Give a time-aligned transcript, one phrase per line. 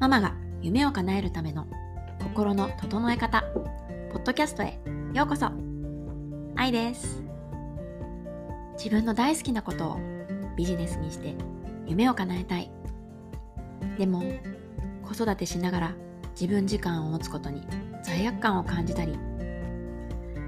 [0.00, 1.66] ママが夢を叶えるための
[2.22, 3.42] 心の整え方、
[4.12, 4.78] ポッドキャストへ
[5.12, 5.50] ようこそ。
[6.54, 7.20] 愛です。
[8.76, 9.98] 自分の大好きなことを
[10.56, 11.34] ビジネスにして
[11.84, 12.70] 夢を叶えたい。
[13.98, 14.22] でも、
[15.02, 15.94] 子育てしながら
[16.40, 17.66] 自分時間を持つことに
[18.04, 19.18] 罪悪感を感じたり、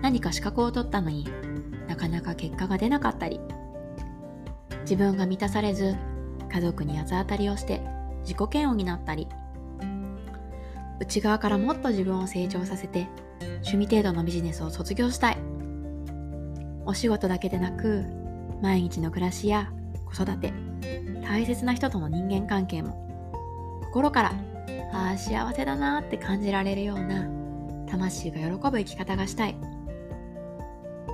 [0.00, 1.28] 何か資格を取ったのに
[1.88, 3.40] なかなか結果が出なかったり、
[4.82, 5.96] 自分が満たされず
[6.52, 7.82] 家族に八つ当たりをして
[8.22, 9.28] 自己嫌悪になったり
[11.00, 13.08] 内側からもっと自分を成長させて
[13.40, 15.38] 趣味程度のビジネスを卒業したい。
[16.86, 18.04] お仕事だけでなく
[18.62, 19.70] 毎日の暮らしや
[20.06, 20.52] 子育て
[21.22, 24.32] 大切な人との人間関係も心から
[24.92, 27.28] ああ幸せだなって感じられるような
[27.88, 29.56] 魂が喜ぶ生き方がしたい。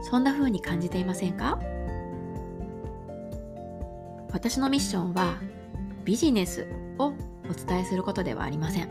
[0.03, 1.59] そんな風に感じていませんか？
[4.33, 5.37] 私のミッションは
[6.05, 6.67] ビジネス。
[6.99, 7.13] を
[7.49, 8.91] お伝えすることではありません。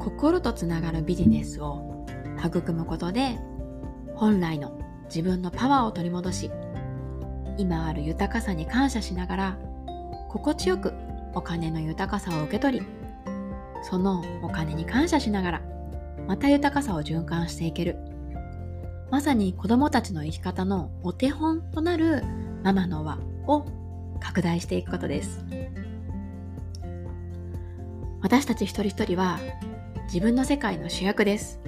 [0.00, 2.06] 心とつながるビジネスを
[2.44, 3.38] 育むことで
[4.14, 6.50] 本来の自分のパワーを取り戻し
[7.56, 9.58] 今ある豊かさに感謝しながら
[10.28, 10.92] 心地よく
[11.34, 12.86] お金の豊かさを受け取り
[13.82, 15.62] そのお金に感謝しながら
[16.26, 17.96] また豊かさを循環していける。
[19.10, 22.24] まさに子供たちの生き方のお手本となる
[22.64, 23.64] ママの輪を
[24.20, 25.44] 拡大していくことです。
[28.24, 29.38] 私たち一人一人は
[30.06, 31.60] 自分の世界の主役です。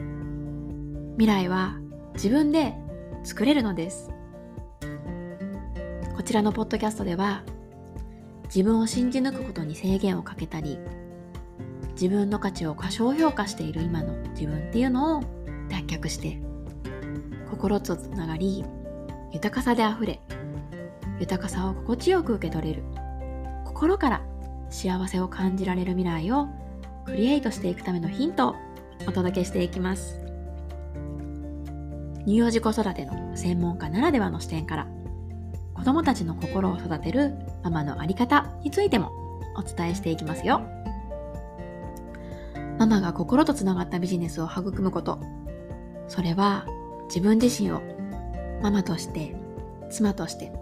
[1.19, 1.77] 未来は
[2.15, 2.73] 自分で
[3.25, 4.09] 作れるのです。
[6.17, 7.43] こちらのポッドキャストでは
[8.45, 10.79] 自分を信じ抜くことに制限をかけたり
[11.91, 15.21] 自分の価値を過小評価している今の自分っていうのを
[15.69, 16.41] 脱却して
[17.51, 18.65] 心とつながり
[19.31, 20.23] 豊かさであふれ
[21.21, 22.83] 豊かさを心地よく受け取れる
[23.67, 24.36] 心から
[24.71, 26.49] 幸せを感じられる未来を
[27.05, 28.55] クリエイトしていくためのヒントを
[29.07, 30.21] お届けしていきます。
[32.25, 34.87] 乳幼児子育ての専門家ならではの視点から
[35.75, 39.13] 子供たちの心を育てるママのあり方についても
[39.57, 40.61] お伝えしていきますよ。
[42.79, 45.19] ママが心とつながったビジネスを育むこと
[46.09, 46.67] それは
[47.09, 47.81] 自分自身を
[48.63, 49.35] ママとして
[49.91, 50.53] 妻として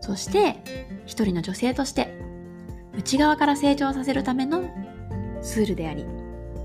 [0.00, 0.56] そして
[1.04, 2.16] 一人の女性として
[2.96, 4.62] 内側から成長させるための
[5.40, 6.06] ツールであり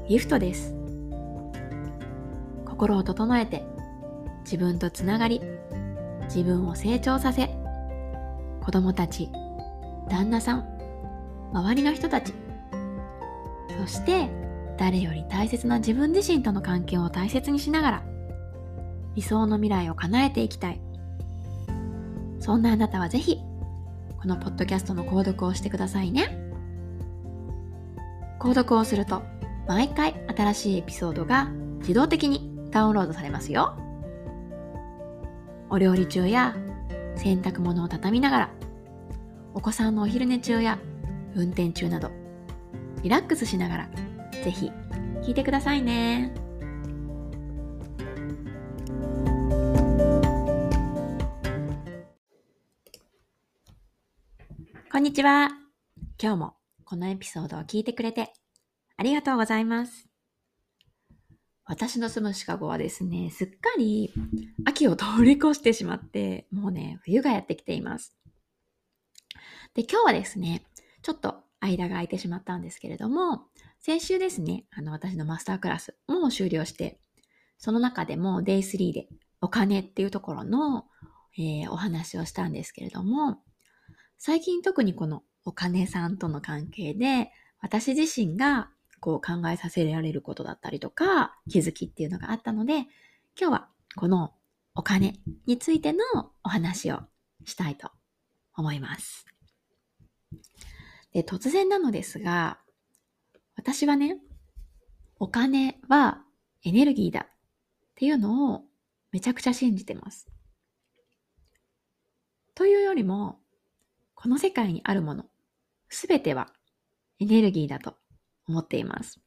[0.08, 0.76] ギフトです。
[2.66, 3.64] 心を整えて
[4.44, 5.42] 自分とつながり
[6.26, 7.50] 自分を成長させ
[8.64, 9.30] 子供たち
[10.10, 10.68] 旦那さん
[11.54, 12.34] 周りの人たち
[13.82, 14.30] そして
[14.78, 18.04] 誰より大切な自分自身との関係を大切にしながら
[19.18, 20.80] 理想の未来を叶えていきたい。
[22.40, 23.40] そんなあなたはぜひ、
[24.20, 26.38] このポッドキャストの購読をしてくださいね。
[28.40, 29.24] 購読をすると、
[29.68, 33.78] 毎回新しいエピソードが自動的にダウンロードされますよ。
[35.70, 36.56] お料理中や
[37.16, 38.50] 洗濯物を畳みながら、
[39.54, 40.80] お子さんのお昼寝中や
[41.36, 42.12] 運転中など、
[43.04, 43.90] リラックスしながら、
[44.44, 44.72] ぜひ
[45.22, 46.47] 聞いてくださいね。
[55.18, 55.50] ちは。
[56.22, 56.54] 今日も
[56.86, 58.34] このエピソードを聞いてくれて
[58.98, 60.08] ありがとうございます。
[61.66, 64.14] 私の住むシカゴはですね、すっかり
[64.68, 68.16] 秋を通り越してしまって、もうね、冬がやってきています。
[69.74, 70.62] で、今日はですね、
[71.02, 73.48] ちょっと間が空いてしまったんですけれども、
[73.80, 77.00] 先週ですね、あの、私のマスタークラスも終了して、
[77.58, 79.08] その中でも Day3 で
[79.42, 80.86] お金っていうところの、
[81.40, 83.40] えー、お話をしたんですけれども、
[84.18, 88.70] 最近特にこのお金さんとの関係で、私自身が
[89.00, 92.80] こう考えさせられることだったりとか、気づきっていうのがあったので、
[93.40, 94.34] 今日はこの
[94.76, 96.00] お金についての
[96.44, 97.00] お話を
[97.46, 97.90] したいと
[98.56, 99.26] 思います。
[101.14, 102.60] で、突然なのですが、
[103.56, 104.18] 私はね、
[105.20, 106.24] お金は
[106.64, 107.28] エネルギーだっ
[107.96, 108.64] ていうのを
[109.12, 110.28] めちゃくちゃ信じてます。
[112.54, 113.40] というよりも、
[114.28, 115.24] この世界にあるもの、
[115.88, 116.52] すべては
[117.18, 117.96] エネルギーだと
[118.46, 119.22] 思っています。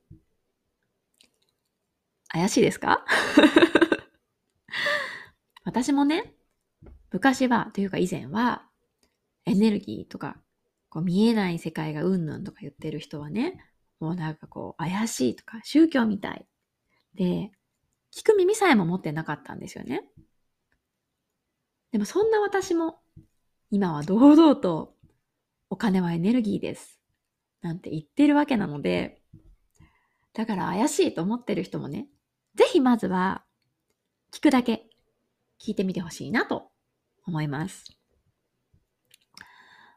[2.28, 3.02] 怪しいですか？
[5.64, 6.34] 私もね、
[7.10, 8.68] 昔は、というか以前は、
[9.46, 10.36] エネルギーとか、
[10.90, 13.58] こう見えない世界がうんぬんとか言ってる人はね、
[14.00, 16.46] もうなんかこう怪しいとか宗教みたい。
[17.14, 17.50] で、
[18.14, 20.04] 聞く耳さえも持ってなかったんですよね。
[21.90, 23.00] でもそんな私も
[23.72, 24.94] 今は堂々と
[25.68, 26.98] お金はエネルギーです。
[27.62, 29.22] なんて言ってるわけなので、
[30.34, 32.08] だから怪しいと思ってる人もね、
[32.56, 33.44] ぜひまずは
[34.32, 34.86] 聞くだけ
[35.64, 36.72] 聞いてみてほしいなと
[37.24, 37.96] 思います。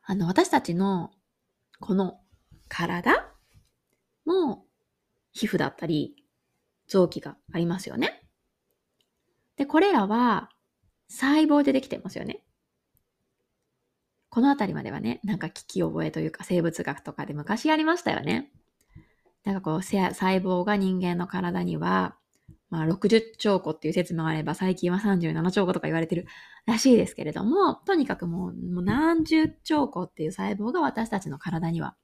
[0.04, 1.10] あの、私たちの
[1.80, 2.20] この
[2.68, 3.34] 体
[4.24, 4.66] も
[5.32, 6.16] 皮膚だったり
[6.88, 8.24] 臓器がありますよね。
[9.56, 10.50] で、これらは
[11.08, 12.44] 細胞でできてますよね。
[14.34, 18.52] このあたりまではね、なんか聞き覚えというか生物学とかで昔やりましたよね。
[19.44, 20.10] なんかこう、細
[20.40, 22.16] 胞が人間の体には、
[22.72, 26.26] まあ60兆個っていう説もあれば、最近は37兆個とか言われてる
[26.66, 31.96] らしいですけれども、とにかくもうもう何十兆個っていう細胞が私たちの体には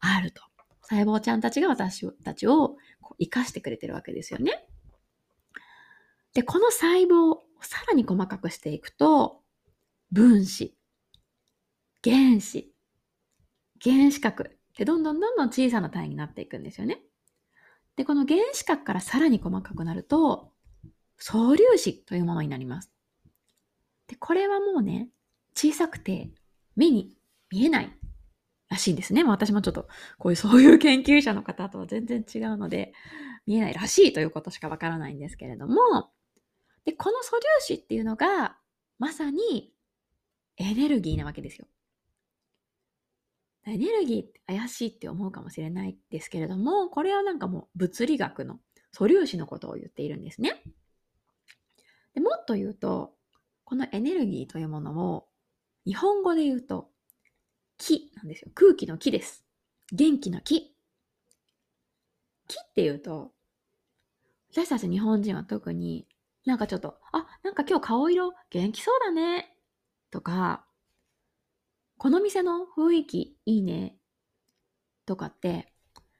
[0.00, 0.42] あると。
[0.82, 2.78] 細胞ちゃんたちが私たちを
[3.20, 4.66] 生かしてくれてるわけですよね。
[6.34, 9.44] で、この細胞をさらに細かくしていくと、
[10.10, 10.76] 分子、
[12.04, 12.72] 原子、
[13.82, 17.00] 原子核ってどんどんどんどん小さな単位になっていくんですよね。
[17.96, 20.52] で、この原子核からさらに細かくなると、
[21.18, 22.90] 素粒子というものになります。
[24.06, 25.10] で、これはもうね、
[25.54, 26.30] 小さくて
[26.76, 27.16] 目に
[27.50, 27.92] 見えない
[28.68, 29.22] らしいんですね。
[29.22, 29.88] まあ、私もちょっと
[30.18, 32.94] こういうそういう研究者の方とは全然違うので、
[33.46, 36.10] 見えないらしいということしかわからないんですけれども、
[36.84, 38.56] で、この素粒子っていうのが、
[38.98, 39.72] まさに
[40.56, 41.66] エネルギーなわけですよ。
[43.66, 48.58] エネルギーって怪しいって思うかもしれないですけれども、これはなんかもう物理学の
[48.92, 50.62] 素粒子のことを言っているんですね。
[52.14, 53.14] でもっと言うと、
[53.64, 55.28] このエネルギーというものを
[55.86, 56.90] 日本語で言うと
[57.78, 58.50] 気なんですよ。
[58.54, 59.44] 空気の気です。
[59.92, 60.74] 元気の気。
[62.48, 63.32] 気って言うと、
[64.52, 66.08] 私たち日本人は特に
[66.44, 69.56] なんかちょっと、あ、なんか今日顔色元気そうだね。
[70.10, 70.64] とか、
[72.00, 73.94] この店の雰囲気いいね。
[75.04, 75.70] とかって、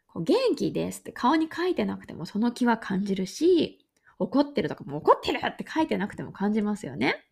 [0.08, 3.78] こう元気ですって顔に書いてなくてもその気は感じるし、
[4.18, 7.24] 怒ってるとかも怒ってるって書いてなくても感じますよね。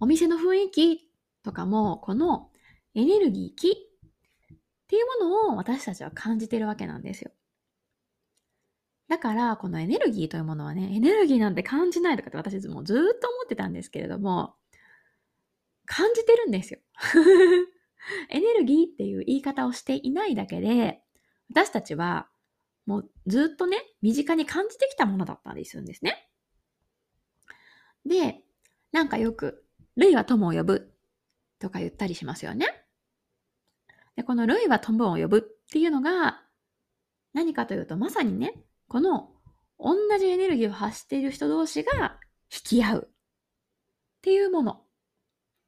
[0.00, 1.08] お店の雰囲気
[1.44, 2.50] とかも、この
[2.96, 3.74] エネルギー気っ
[4.88, 7.30] ていうものを私たちは感じてるわけなんですよ。
[9.06, 14.56] だから、このエネルギーというものはね、エネルギーなんて感じないとかって私もずっと思ってたんですけれども、
[15.90, 16.78] 感じてるんですよ。
[18.30, 21.02] エネルギーっていう言い方をしていないだけで、
[21.50, 22.30] 私たちは
[22.86, 26.30] もうずっとね、身近に感じてきたものだったりするんですね。
[28.06, 28.44] で、
[28.92, 29.66] なんかよく、
[29.96, 30.94] 類は友を呼ぶ
[31.58, 32.68] とか言ったりしますよね。
[34.14, 35.40] で、この類は友を呼ぶっ
[35.72, 36.46] ていうのが、
[37.32, 39.32] 何かというと、まさにね、この
[39.76, 42.20] 同じエネルギーを発している人同士が
[42.52, 43.14] 引き合うっ
[44.22, 44.84] ていうもの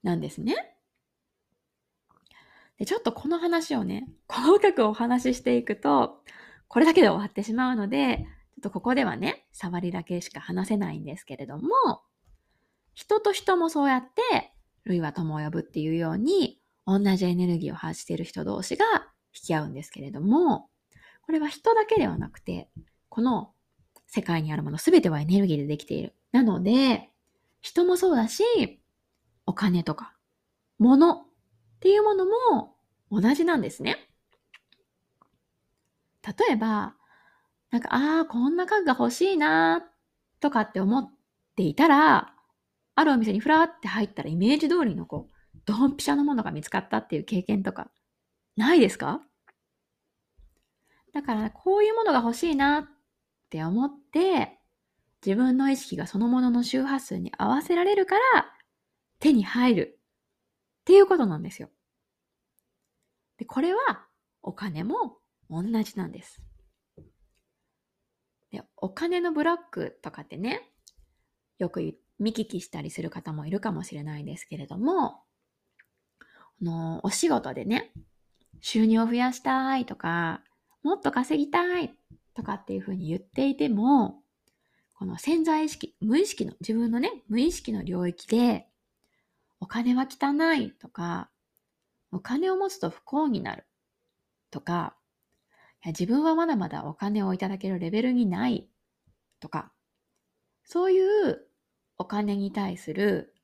[0.02, 0.76] なんですね。
[2.78, 6.22] でちょっとこの話をね、細かくお話ししていくと、
[6.68, 11.68] これだけで終わってしまうので、ちょっとここではね、触りだけしか話せないんですけれども、
[12.94, 14.52] 人と人もそうやって、
[14.84, 18.84] 類は友を呼ぶっていうように、同じエネルギーを発している人同士が
[19.34, 20.68] 引き合うんですけれども、
[21.22, 22.68] これは人だけではなくて、
[23.08, 23.52] この
[24.06, 26.14] 世界にあるものすべてはエネルギーでできている。
[26.32, 27.10] なので、
[27.60, 28.42] 人もそうだし、
[29.46, 30.14] お金とか、
[30.78, 31.24] 物っ
[31.80, 32.76] ていうものも
[33.10, 33.96] 同じなんですね。
[36.26, 36.94] 例えば、
[37.70, 39.82] なんか、ああ、こんな家具が欲しいな
[40.40, 41.10] とかって思っ
[41.56, 42.34] ていたら、
[42.94, 47.90] あるお店にふらーって入ったらイメージ通りのこう、ドンピシャのものが見つかったっていう経験とか、
[48.56, 49.22] ないですか？
[51.12, 52.84] だから、こういうものが欲しいなっ
[53.50, 54.58] て思って、
[55.24, 58.52] 自分の意識がそのものの周波数に合わせられるから
[59.22, 60.00] 手に入る
[60.80, 61.70] っていうことなんですよ。
[63.38, 64.04] で、これは
[64.42, 66.42] お金も同じなんです。
[68.50, 70.68] で、お金のブロックとかってね、
[71.58, 75.22] よく見聞きしたりする方もいるかもしれないですけれども、
[76.60, 77.92] あの、お仕事でね、
[78.60, 80.42] 収入を増やしたいとか、
[80.82, 81.94] もっと稼ぎたい
[82.34, 84.20] とかっていうふうに言っていても、
[84.94, 88.66] この潜在意識、無意識の、自分のね、無意識の領域で、
[89.62, 91.30] お金は汚いとか、
[92.10, 93.64] お金を持つと不幸になる
[94.50, 94.96] とか、
[95.84, 98.66] いや自分はまだまだお金をいただけるレベルにない
[99.38, 99.70] とか、
[100.64, 101.46] そういう
[101.96, 103.36] お金に対する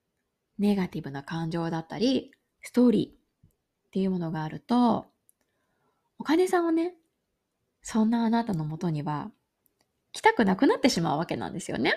[0.58, 2.32] ネガティブな感情だったり、
[2.62, 3.50] ストーリーっ
[3.92, 5.06] ていうものがあると、
[6.18, 6.96] お金さんをね、
[7.80, 9.30] そんなあなたのもとには
[10.10, 11.94] 来たくなくなってしまうわけなんですよね。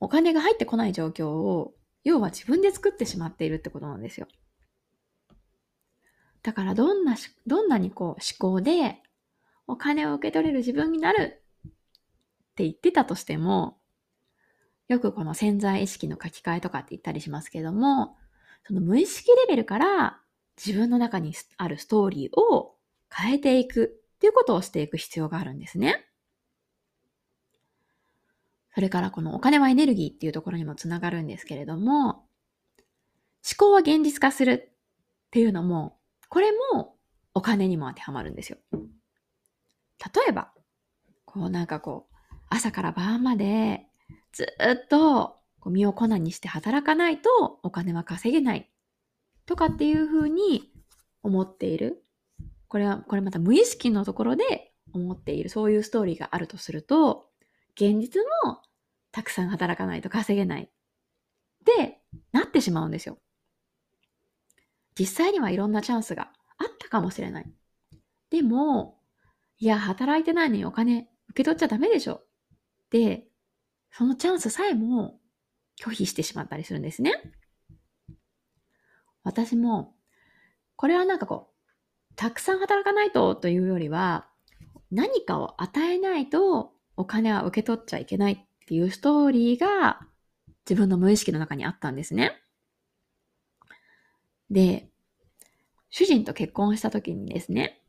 [0.00, 1.74] お金が入ってこない状況を、
[2.04, 4.28] 要は自分で作ってしまっているってことなんですよ。
[6.42, 9.02] だからどんな、どんなにこう思考で
[9.66, 11.70] お金を受け取れる自分になるっ
[12.54, 13.78] て言ってたとしても、
[14.88, 18.16] よくこの潜在意識の書き換えとかって言ったりしますけども、
[18.66, 20.20] その無意識レベルから
[20.56, 22.76] 自分の中にあるストーリーを
[23.12, 26.06] 変えていくっていうことをしていく必要があるんですね。
[28.76, 32.26] それからこのお金はエネルギーっていうところにもつながるんですけれども、思
[33.56, 35.96] 考は現実化するっていうのも、
[36.28, 36.94] これも
[37.32, 38.58] お金にも当てはまるんですよ。
[38.70, 38.82] 例
[40.28, 40.52] えば、
[41.24, 42.16] こうなんかこう、
[42.50, 43.86] 朝から晩まで
[44.34, 48.70] ずっと身を粉にして働かないとお金は稼げない
[49.46, 50.70] とかっていうふうに
[51.22, 52.04] 思っている。
[52.68, 57.30] これは、これまた無意識のところで思っている、そういうストーリーがあるとすると、
[57.76, 58.62] 現実も
[59.12, 60.62] たくさん働かないと稼げない。
[60.64, 60.68] っ
[61.64, 62.00] て
[62.32, 63.18] なってしまうんですよ。
[64.98, 67.52] 実際にはいろんなチャンスがあったかもしれない。
[68.30, 68.98] でも、
[69.58, 72.22] いや、働いてないのにお金受け取っちゃダメでしょ。
[72.90, 73.26] で、
[73.90, 75.18] そのチャンスさえも
[75.78, 77.12] 拒否してしまったりするんですね。
[79.22, 79.94] 私も、
[80.76, 84.28] これはなんかこう、たくさん働かないとというよりは、
[84.90, 90.00] 何かを与えないとお金は受け取っちゃいけないっていうストーリーが
[90.68, 92.42] 自分の無意識の中にあったんですね。
[94.50, 94.88] で、
[95.90, 97.82] 主人と結婚した時にですね、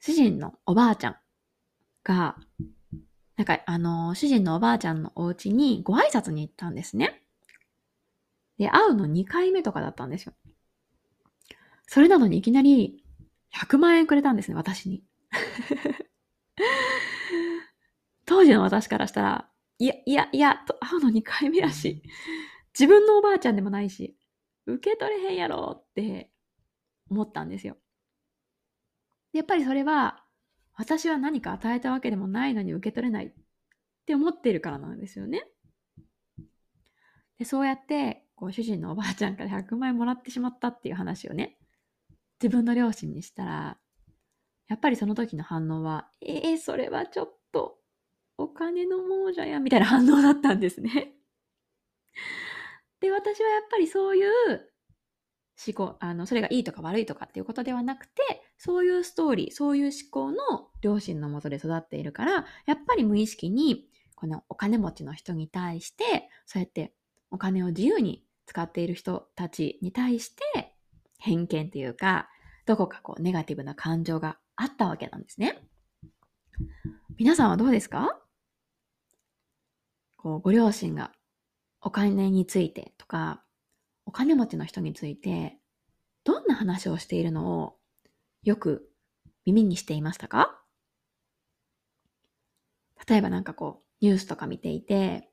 [0.00, 1.16] 主人のおばあちゃん
[2.04, 2.36] が、
[3.36, 7.22] なんか、あの、主人のおばあちゃんのお家にご挨拶に行ったんですね。
[8.58, 10.34] で、会うの2回目とかだったんですよ。
[11.86, 13.02] それなのにいきなり
[13.54, 15.02] 100万円くれたんですね、私に。
[18.42, 22.02] 当時の私からしたら、いや、いや、いや、会うの2回目やし、
[22.76, 24.16] 自分のおばあちゃんでもないし、
[24.66, 26.32] 受け取れへんやろって
[27.08, 27.76] 思ったんですよ。
[29.32, 30.24] やっぱりそれは、
[30.74, 33.32] 私は何か与えたわけでもないのに受け取れないっ
[34.06, 35.44] て思っているからなんですよね。
[37.38, 41.58] でそうやって、こう主人のおばあちゃんから100万円もらってしまったっていう話をね、
[42.42, 43.78] 自分の両親にしたら、
[44.66, 47.81] やっぱりその時の反応は、えー、それはちょっと
[48.42, 51.12] お金の亡者や、みたいな反応だったんですね。
[53.00, 54.30] で、私はやっぱりそういう
[55.66, 66.94] 思考、あの、それがいいとか悪いとかっていうことではなくて、そういうストーリー、そういう思考の両親のもとで育っているから、やっぱり無意識に、このお金持ちの人に対して、そうやって
[67.30, 70.76] お金を自由に使っている人たちに対して、
[71.18, 72.28] 偏見っていうか、
[72.66, 75.58] どこかこうネガティブな感情があったわけなんですね。
[77.16, 78.21] 皆さんはどうですか？
[80.22, 81.10] こうご両親が
[81.80, 83.42] お金についてとか、
[84.06, 85.58] お金持ちの人について、
[86.22, 87.76] どんな話をしているのを
[88.44, 88.88] よく
[89.44, 90.62] 耳にしていましたか？
[93.08, 95.28] 例えばなんかこう、ニュースとか見ていて、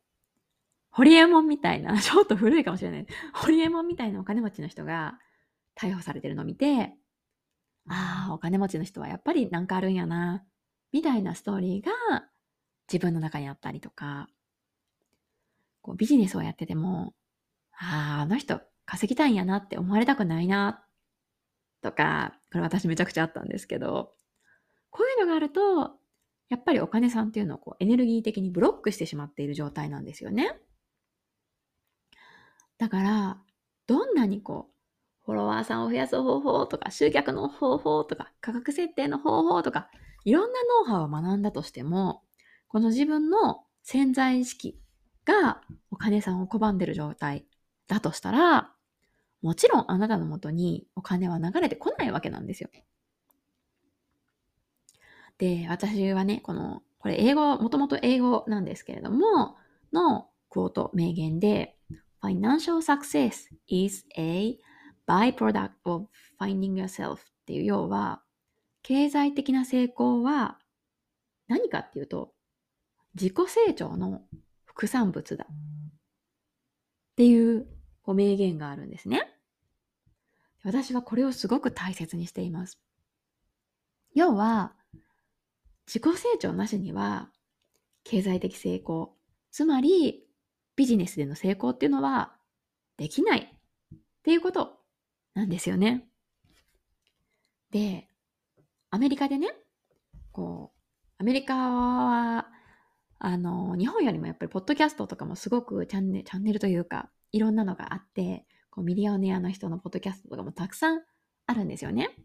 [0.90, 3.06] ホリエモンみたいな、 ちょっと古いかもしれない。
[3.36, 5.20] ホリエモンみたいなお金持ちの人が
[5.80, 6.98] 逮捕されてるのを見て、
[7.88, 10.44] ああ、お金持ちの人はやっぱりなんかあるんやな、
[10.92, 11.92] みたいなストーリーが
[12.92, 14.28] 自分の中にあったりとか、
[15.82, 17.14] こうビジネスをやってても、
[17.72, 20.84] ああ、あの人稼ぎたいんやなって思われたくないな、
[21.82, 24.14] とか、これ私めちゃくちゃあったんですけど、
[24.90, 25.92] こういうのがあると、
[26.50, 30.60] やっぱりお金さんっていうのをこうエネルギー的にブロックしてしまっている状態なんですよね。
[32.78, 33.42] だから、
[33.88, 39.90] どんなにこう、フォロワーさんを増やす方法とか、集客の方法とか、価格設定の方法とか、
[40.26, 42.24] いろんなノウハウを学んだとしても、
[42.68, 44.80] この自分の潜在意識
[45.30, 47.46] がお金さんを拒んでる状態
[47.88, 48.72] だとしたら、
[49.42, 52.70] もちろんあなたのもとにお金は流れてこないわけなんですよ。
[55.38, 59.56] で、私はね、この、これ英語、もともと英語なんですけれども、
[59.94, 61.78] のクォート、名言で、
[62.22, 64.58] Financial success is a
[65.08, 66.08] byproduct of
[66.38, 68.22] finding yourself っていう要は、
[68.82, 70.60] 経済的な成功は
[71.48, 72.34] 何かっていうと、
[73.16, 74.24] 自己成長の
[74.80, 75.46] 副産物だ。
[75.46, 75.54] っ
[77.18, 77.68] ていう
[78.02, 79.30] こう名言があるんですね。
[80.64, 82.80] 私はこれをすごく大切にしています。
[84.16, 84.74] 要は、
[85.86, 87.30] 自己成長なしには、
[88.06, 89.18] 経済的成功、
[89.52, 90.26] つまり
[90.78, 92.38] ビジネスでの成功っていうのは
[92.96, 93.54] できない
[93.94, 94.80] っていうこと
[95.34, 96.08] なんですよね。
[97.72, 98.08] で、
[98.92, 99.54] アメリカでね、
[100.32, 100.80] こう、
[101.18, 102.59] アメリカは、
[103.20, 111.02] あの、日本よりもやっぱりポッドキャストとかもすごくチャンネル、チャンネルというか、いろんなのがあって、こうミリオネアの人のポッドキャストとかもたくさん
[111.46, 112.16] あるんですよね。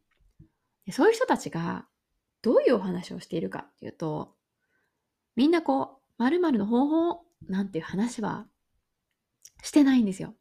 [0.87, 1.87] でそういう人たちが
[2.43, 4.35] どういうお話をしているかっていうと、
[5.35, 8.47] みんなこう、〇〇の方法なんていう話は
[9.63, 10.35] してないんですよ。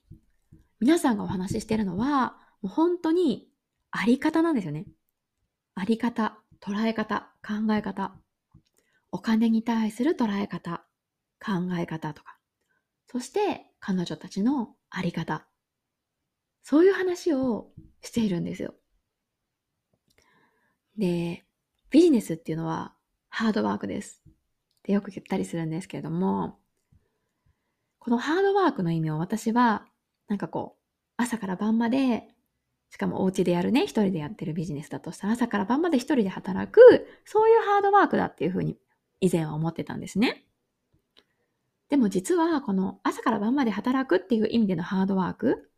[0.80, 3.48] 皆さんがお話ししてるのは、もう本当に
[3.90, 4.86] あり方なんですよね。
[5.76, 8.16] あり方、捉え方、考え方。
[9.14, 10.84] お金に対する捉え方、
[11.40, 12.40] 考え方とか。
[13.06, 15.46] そして彼女たちのあり方。
[16.64, 17.68] そういう話を
[18.02, 18.74] しているんですよ。
[20.98, 21.46] で、
[21.92, 22.96] ビジネスっていうのは
[23.30, 24.20] ハードワークです。
[24.26, 24.32] っ
[24.82, 26.58] てよく言ったりするんですけれども、
[28.00, 29.86] このハードワークの意味を私は、
[30.28, 30.84] なんかこう、
[31.18, 32.24] 朝から晩まで、
[32.90, 36.82] しかもお家でやるね、一人でやってるビジネスだとしたら、朝から晩まで一人で働く、
[37.26, 38.76] そういうハードワークだっていうふうに
[39.20, 40.46] 以前は思ってたんですね。
[41.90, 45.70] でも実は、この朝から晩まで働くっていう意味でのハードワーク、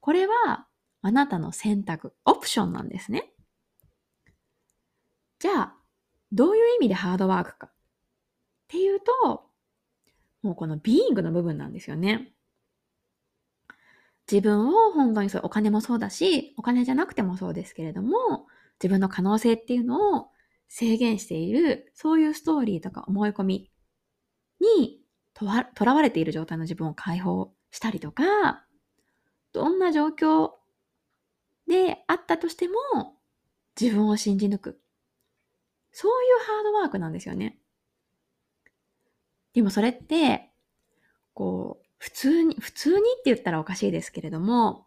[0.00, 0.66] これは
[1.02, 3.32] あなたの選択、オプションなんですね。
[5.38, 5.76] じゃあ、
[6.32, 7.72] どういう意味でハードワークかっ
[8.68, 9.44] ていうと、
[10.42, 12.32] もうこのビーイングの部分なんですよね。
[14.30, 18.46] 自分を本当にそうお金もそうだし、お金じゃなくてもそうですけれども、
[18.78, 20.28] 自分の可能性っていうのを
[20.72, 23.70] 制限している、そういうストーリーとか思い込み
[24.60, 25.02] に
[25.34, 25.44] と
[25.84, 28.64] らわれている状態の自分を解放したりとか、
[29.52, 30.52] どんな状況
[31.66, 32.74] であったとしても
[33.78, 34.80] 自分を信じ抜く。
[35.90, 37.58] そういうハードワークなんですよね。
[39.52, 40.52] でもそれって、
[41.34, 44.86] こう、普通に、普通にって言ったらおかしいですけれども、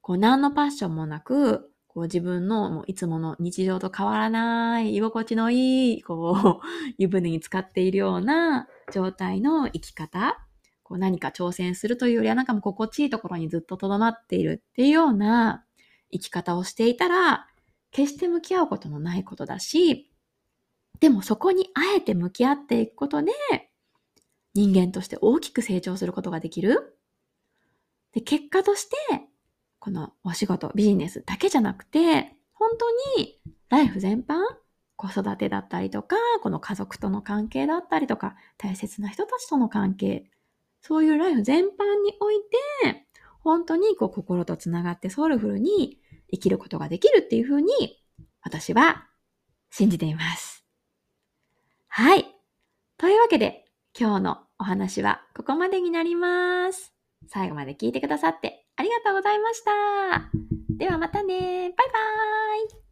[0.00, 6.66] こう何のパッションもなく、こう自分のもういつもの日常と変わらない、居心地のいい、こう、
[6.98, 10.38] 湯船に浸かっているような状態の生き方、
[10.82, 15.64] こう何か挑戦するというよりはなんかもう心地いいところにずっと留まっているっていうような
[16.12, 17.48] 生き方をしていたら、
[17.90, 20.10] 決して向き合うことのないことだし、
[21.00, 23.32] でもそこにあえて向き合っていくことで、
[24.54, 26.98] 人間として大きく成長することができる。
[28.12, 28.96] で、結果として、
[29.88, 32.90] このお仕事、ビジネスだけじゃなくて、本当
[33.22, 34.42] にライフ全般、
[34.96, 40.30] 子育てだったりとか、この家族との関係だったりとか、大切な人たちとの関係、
[40.82, 41.68] そういうライフ全般
[42.04, 42.36] におい
[42.82, 43.06] て、
[43.40, 45.98] 本当にこう心とつながってソウルフルに
[46.30, 47.72] 生きることができるっていうふうに、
[48.42, 49.06] 私は
[49.70, 50.66] 信じています。
[51.86, 52.26] はい。
[52.98, 53.64] というわけで、
[53.98, 56.92] 今日のお話はここまでになります。
[57.26, 59.70] 最後まで聞いてくださってありがとうございました。
[60.78, 61.34] ではまたね。
[61.36, 62.87] バイバーイ。